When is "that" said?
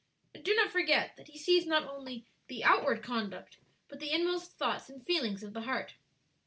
1.15-1.27